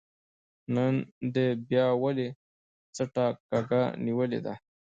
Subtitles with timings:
[0.75, 0.93] نن
[1.33, 2.29] دې بيا ولې
[2.95, 4.53] څټه کږه نيولې ده